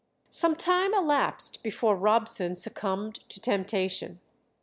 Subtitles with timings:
[0.31, 4.19] Some time elapsed before Robson succumbed to temptation.